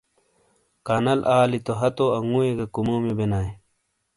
[0.87, 3.51] کانل آلی تو ہتو انگوئیے گہ کُمومیئے بینایئے۔